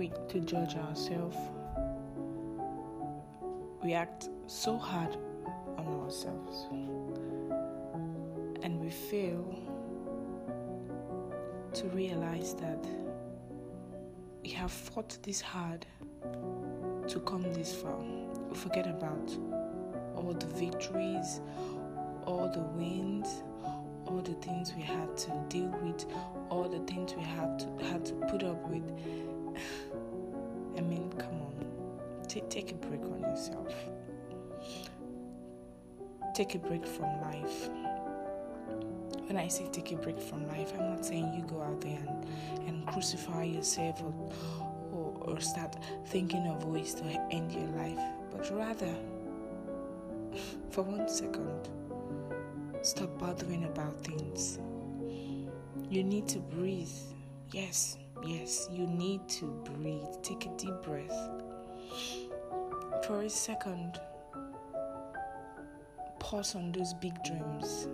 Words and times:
quick 0.00 0.28
to 0.28 0.40
judge 0.40 0.76
ourselves. 0.76 1.36
We 3.84 3.92
act 3.92 4.30
so 4.46 4.78
hard 4.78 5.14
on 5.76 5.86
ourselves. 6.00 6.68
And 8.62 8.80
we 8.80 8.88
fail 8.88 9.44
to 11.74 11.86
realize 11.88 12.54
that 12.54 12.82
we 14.42 14.48
have 14.52 14.72
fought 14.72 15.18
this 15.22 15.42
hard 15.42 15.84
to 17.06 17.20
come 17.26 17.42
this 17.52 17.74
far. 17.74 17.98
We 18.48 18.56
forget 18.56 18.86
about 18.86 19.36
all 20.16 20.32
the 20.32 20.46
victories, 20.46 21.42
all 22.24 22.48
the 22.48 22.62
wins, 22.74 23.42
all 24.06 24.22
the 24.22 24.38
things 24.46 24.72
we 24.74 24.82
had 24.82 25.14
to 25.18 25.44
deal 25.50 25.68
with, 25.82 26.06
all 26.48 26.70
the 26.70 26.80
things 26.90 27.14
we 27.14 27.22
had 27.22 27.58
to 27.58 27.84
had 27.84 28.02
to 28.06 28.14
put 28.30 28.42
up 28.44 28.66
with. 28.66 28.82
Take 32.30 32.48
take 32.48 32.70
a 32.70 32.74
break 32.74 33.02
on 33.06 33.22
yourself. 33.22 33.74
Take 36.32 36.54
a 36.54 36.58
break 36.58 36.86
from 36.86 37.20
life. 37.22 37.68
When 39.26 39.36
I 39.36 39.48
say 39.48 39.66
take 39.72 39.90
a 39.90 39.96
break 39.96 40.20
from 40.20 40.46
life, 40.46 40.72
I'm 40.78 40.90
not 40.90 41.04
saying 41.04 41.34
you 41.34 41.42
go 41.42 41.60
out 41.60 41.80
there 41.80 41.98
and, 41.98 42.68
and 42.68 42.86
crucify 42.86 43.42
yourself 43.42 44.00
or, 44.00 44.14
or, 44.92 45.14
or 45.22 45.40
start 45.40 45.74
thinking 46.06 46.46
of 46.46 46.62
ways 46.66 46.94
to 46.94 47.04
end 47.32 47.50
your 47.50 47.66
life, 47.70 47.98
but 48.30 48.48
rather, 48.56 48.94
for 50.70 50.82
one 50.82 51.08
second, 51.08 51.68
stop 52.82 53.18
bothering 53.18 53.64
about 53.64 54.00
things. 54.04 54.60
You 55.90 56.04
need 56.04 56.28
to 56.28 56.38
breathe. 56.38 56.94
Yes, 57.50 57.98
yes, 58.24 58.68
you 58.70 58.86
need 58.86 59.28
to 59.30 59.46
breathe. 59.64 60.22
Take 60.22 60.46
a 60.46 60.50
deep 60.50 60.80
breath. 60.82 61.49
For 63.06 63.22
a 63.22 63.30
second, 63.30 64.00
pause 66.18 66.54
on 66.54 66.72
those 66.72 66.94
big 66.94 67.14
dreams 67.24 67.88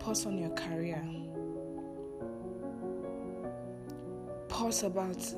pause 0.00 0.24
on 0.24 0.38
your 0.38 0.50
career. 0.50 1.04
Pause 4.48 4.82
about 4.84 5.34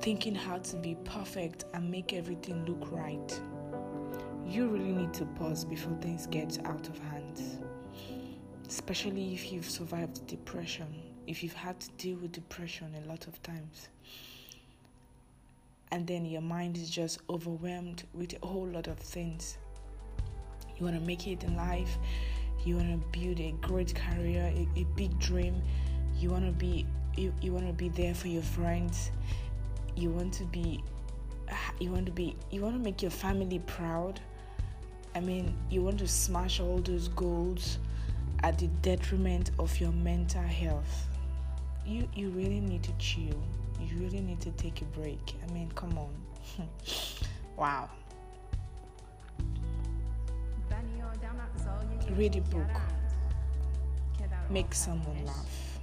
thinking 0.00 0.34
how 0.34 0.58
to 0.58 0.76
be 0.76 0.96
perfect 1.04 1.66
and 1.74 1.88
make 1.90 2.12
everything 2.12 2.64
look 2.64 2.90
right. 2.90 3.40
You 4.46 4.66
really 4.66 4.92
need 4.92 5.14
to 5.14 5.26
pause 5.26 5.64
before 5.64 5.94
things 6.00 6.26
get 6.26 6.58
out 6.64 6.88
of 6.88 6.98
hand. 6.98 7.40
Especially 8.66 9.34
if 9.34 9.52
you've 9.52 9.68
survived 9.70 10.26
depression, 10.26 10.88
if 11.26 11.42
you've 11.42 11.52
had 11.52 11.78
to 11.80 11.90
deal 11.92 12.16
with 12.16 12.32
depression 12.32 12.94
a 13.04 13.08
lot 13.08 13.26
of 13.26 13.40
times. 13.42 13.88
And 15.92 16.06
then 16.06 16.24
your 16.24 16.40
mind 16.40 16.78
is 16.78 16.88
just 16.88 17.18
overwhelmed 17.28 18.04
with 18.14 18.34
a 18.42 18.46
whole 18.46 18.66
lot 18.66 18.86
of 18.88 18.98
things. 18.98 19.58
You 20.76 20.86
want 20.86 20.98
to 20.98 21.02
make 21.06 21.26
it 21.28 21.44
in 21.44 21.54
life, 21.54 21.98
you 22.64 22.76
want 22.76 22.90
to 22.90 23.18
build 23.18 23.38
a 23.38 23.52
great 23.60 23.94
career, 23.94 24.52
a, 24.56 24.80
a 24.80 24.84
big 24.96 25.16
dream. 25.18 25.62
You 26.18 26.30
want 26.30 26.46
to 26.46 26.52
be 26.52 26.86
you, 27.16 27.34
you 27.42 27.52
want 27.52 27.66
to 27.66 27.74
be 27.74 27.90
there 27.90 28.14
for 28.14 28.28
your 28.28 28.42
friends. 28.42 29.10
You 29.94 30.10
want 30.10 30.32
to 30.34 30.44
be 30.44 30.82
you 31.78 31.90
want 31.90 32.06
to 32.06 32.12
be 32.12 32.36
you 32.50 32.62
want 32.62 32.74
to 32.74 32.80
make 32.80 33.02
your 33.02 33.10
family 33.10 33.58
proud. 33.60 34.18
I 35.14 35.20
mean, 35.20 35.54
you 35.68 35.82
want 35.82 35.98
to 35.98 36.08
smash 36.08 36.58
all 36.58 36.78
those 36.78 37.08
goals 37.08 37.78
at 38.42 38.58
the 38.58 38.68
detriment 38.80 39.50
of 39.58 39.78
your 39.78 39.92
mental 39.92 40.42
health. 40.42 41.06
You 41.84 42.08
you 42.14 42.30
really 42.30 42.60
need 42.60 42.82
to 42.84 42.92
chill. 42.92 43.42
You 43.88 43.98
really 43.98 44.20
need 44.20 44.40
to 44.40 44.50
take 44.52 44.82
a 44.82 44.84
break. 44.86 45.34
I 45.46 45.52
mean, 45.52 45.70
come 45.74 45.98
on. 45.98 46.14
wow. 47.56 47.90
Read 52.16 52.36
a 52.36 52.40
book. 52.42 52.68
Make 54.50 54.74
someone 54.74 55.24
laugh. 55.24 55.80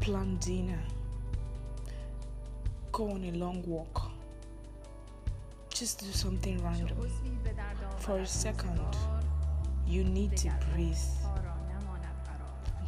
Plan 0.00 0.36
dinner. 0.36 0.80
Go 2.92 3.10
on 3.10 3.24
a 3.24 3.32
long 3.32 3.62
walk. 3.66 4.10
Just 5.68 6.00
do 6.00 6.10
something 6.12 6.62
random. 6.64 6.96
For 7.98 8.18
a 8.18 8.26
second, 8.26 8.80
you 9.86 10.02
need 10.04 10.36
to 10.38 10.50
breathe. 10.72 10.96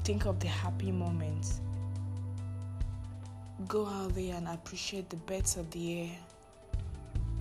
Think 0.05 0.25
of 0.25 0.41
the 0.41 0.49
happy 0.49 0.91
moments. 0.91 1.61
Go 3.67 3.87
out 3.87 4.15
there 4.15 4.37
and 4.37 4.47
appreciate 4.49 5.11
the 5.11 5.17
birds 5.17 5.57
of 5.57 5.69
the 5.73 6.03
air, 6.03 6.17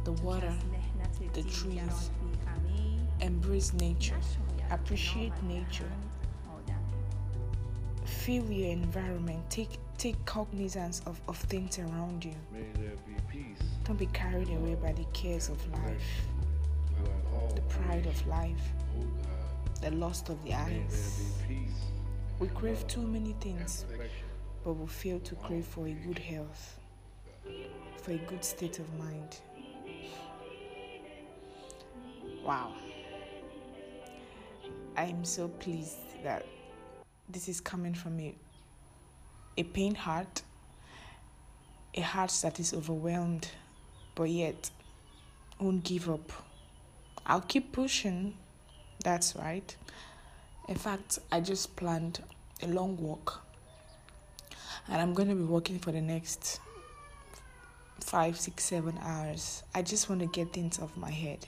the 0.04 0.14
water, 0.14 0.54
the 1.34 1.44
trees. 1.44 2.10
Embrace 3.20 3.74
nature. 3.74 4.18
Appreciate 4.72 5.32
nature. 5.44 5.92
Feel 8.06 8.52
your 8.52 8.72
environment. 8.72 9.48
Take 9.50 9.80
take 9.98 10.24
cognizance 10.26 11.02
of, 11.06 11.22
of 11.28 11.38
things 11.38 11.80
around 11.80 12.26
you. 12.26 12.36
Don't 13.84 13.98
be 13.98 14.08
carried 14.08 14.50
away 14.50 14.76
by 14.76 14.94
the 14.94 15.06
cares 15.14 15.50
of 15.50 15.58
life, 15.72 16.28
the 17.56 17.62
pride 17.62 18.06
of 18.06 18.28
life, 18.28 18.72
the 19.82 19.92
lust 19.92 20.30
of 20.30 20.44
the 20.44 20.54
eyes. 20.54 21.32
We 22.40 22.48
crave 22.50 22.86
too 22.88 23.02
many 23.02 23.34
things, 23.40 23.86
but 24.64 24.74
will 24.74 24.88
fail 24.88 25.20
to 25.20 25.36
crave 25.36 25.66
for 25.66 25.88
a 25.88 25.94
good 25.94 26.20
health, 26.20 26.80
for 28.02 28.12
a 28.12 28.18
good 28.18 28.44
state 28.44 28.80
of 28.80 28.94
mind. 28.98 29.38
Wow. 32.44 32.72
I'm 34.96 35.24
so 35.24 35.48
pleased 35.48 35.98
that 36.24 36.46
this 37.30 37.48
is 37.48 37.62
coming 37.62 37.94
from 37.94 38.20
a, 38.20 38.36
a 39.58 39.64
pain 39.64 39.96
heart, 39.96 40.42
a 41.94 42.02
heart 42.02 42.34
that 42.42 42.60
is 42.60 42.74
overwhelmed, 42.74 43.50
but 44.16 44.30
yet 44.30 44.70
won't 45.60 45.84
give 45.84 46.10
up. 46.10 46.32
I'll 47.26 47.42
keep 47.42 47.72
pushing. 47.74 48.38
That's 49.04 49.36
right. 49.36 49.76
In 50.68 50.76
fact, 50.76 51.20
I 51.32 51.42
just 51.42 51.76
planned 51.76 52.24
a 52.64 52.68
long 52.68 52.98
walk, 52.98 53.46
and 54.88 55.02
I'm 55.02 55.14
going 55.14 55.30
to 55.30 55.36
be 55.36 55.44
working 55.44 55.80
for 55.80 55.92
the 55.92 56.02
next 56.02 56.60
five, 58.00 58.40
six, 58.40 58.64
seven 58.64 58.98
hours. 59.02 59.64
I 59.74 59.82
just 59.82 60.10
want 60.10 60.22
to 60.22 60.28
get 60.28 60.54
things 60.54 60.80
off 60.80 60.96
my 60.96 61.12
head. 61.12 61.48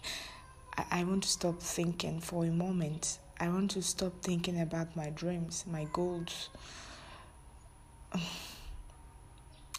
I, 0.78 0.86
I 0.92 1.04
want 1.04 1.24
to 1.24 1.30
stop 1.30 1.62
thinking 1.62 2.20
for 2.20 2.46
a 2.46 2.52
moment 2.52 3.20
I 3.42 3.48
want 3.48 3.72
to 3.72 3.82
stop 3.82 4.12
thinking 4.22 4.60
about 4.60 4.98
my 4.98 5.12
dreams, 5.12 5.64
my 5.66 5.88
goals. 5.94 6.50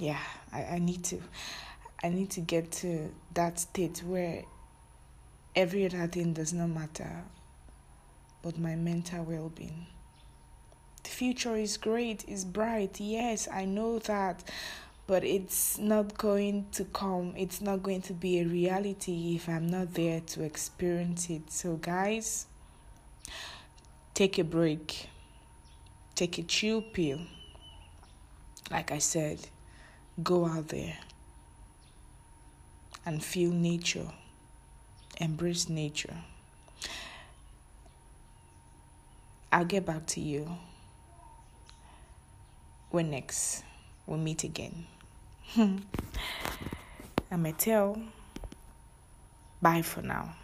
yeah, 0.01 0.19
I, 0.51 0.65
I 0.65 0.79
need 0.79 1.05
to. 1.05 1.21
I 2.03 2.09
need 2.09 2.31
to 2.31 2.41
get 2.41 2.73
to 2.73 3.13
that 3.35 3.61
state 3.61 3.99
where 3.99 4.45
every 5.55 5.85
other 5.85 6.07
thing 6.07 6.33
does 6.33 6.55
not 6.55 6.69
matter 6.71 7.25
but 8.43 8.59
my 8.59 8.75
mental 8.75 9.23
well 9.25 9.51
being. 9.51 9.87
Future 11.21 11.55
is 11.55 11.77
great, 11.77 12.27
is 12.27 12.47
bright, 12.47 12.99
yes, 12.99 13.47
I 13.53 13.67
know 13.67 13.99
that, 13.99 14.43
but 15.07 15.23
it's 15.23 15.77
not 15.77 16.17
going 16.17 16.65
to 16.73 16.87
come, 16.87 17.35
it's 17.37 17.61
not 17.61 17.83
going 17.83 18.01
to 18.01 18.15
be 18.15 18.41
a 18.41 18.47
reality 18.47 19.35
if 19.37 19.47
I'm 19.47 19.67
not 19.67 19.93
there 19.93 20.21
to 20.21 20.43
experience 20.43 21.29
it. 21.29 21.53
So, 21.53 21.77
guys, 21.77 22.47
take 24.15 24.39
a 24.39 24.45
break, 24.45 25.11
take 26.15 26.39
a 26.39 26.43
chill 26.43 26.81
pill. 26.81 27.21
Like 28.71 28.91
I 28.91 28.97
said, 28.97 29.41
go 30.23 30.47
out 30.47 30.69
there 30.69 30.97
and 33.05 33.23
feel 33.23 33.51
nature, 33.51 34.11
embrace 35.19 35.69
nature. 35.69 36.17
I'll 39.53 39.67
get 39.67 39.85
back 39.85 40.07
to 40.07 40.21
you 40.23 40.49
when 42.91 43.11
next 43.11 43.63
we 44.07 44.17
meet 44.19 44.45
again. 44.45 44.87
I'm 45.57 45.85
Etel. 47.31 48.03
Bye 49.63 49.83
for 49.83 50.03
now. 50.03 50.35